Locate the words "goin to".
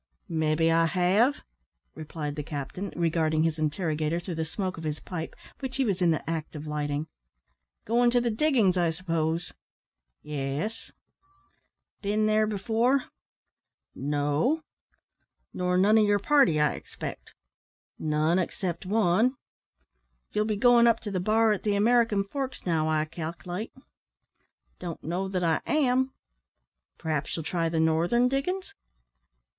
7.85-8.19